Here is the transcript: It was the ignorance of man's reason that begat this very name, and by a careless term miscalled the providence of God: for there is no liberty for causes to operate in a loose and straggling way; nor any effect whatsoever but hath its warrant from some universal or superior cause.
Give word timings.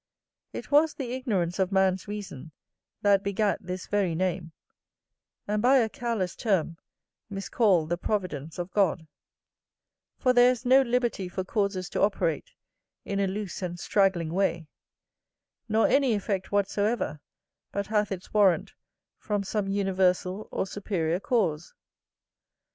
It 0.51 0.71
was 0.71 0.95
the 0.95 1.11
ignorance 1.11 1.59
of 1.59 1.71
man's 1.71 2.07
reason 2.07 2.51
that 3.03 3.21
begat 3.21 3.59
this 3.61 3.85
very 3.85 4.15
name, 4.15 4.51
and 5.47 5.61
by 5.61 5.77
a 5.77 5.89
careless 5.89 6.35
term 6.35 6.77
miscalled 7.29 7.89
the 7.89 7.99
providence 7.99 8.57
of 8.57 8.71
God: 8.71 9.05
for 10.17 10.33
there 10.33 10.49
is 10.49 10.65
no 10.65 10.81
liberty 10.81 11.29
for 11.29 11.43
causes 11.43 11.87
to 11.89 12.01
operate 12.01 12.49
in 13.05 13.19
a 13.19 13.27
loose 13.27 13.61
and 13.61 13.79
straggling 13.79 14.33
way; 14.33 14.67
nor 15.69 15.87
any 15.87 16.15
effect 16.15 16.51
whatsoever 16.51 17.19
but 17.71 17.85
hath 17.85 18.11
its 18.11 18.33
warrant 18.33 18.73
from 19.19 19.43
some 19.43 19.67
universal 19.67 20.49
or 20.51 20.65
superior 20.65 21.19
cause. 21.19 21.75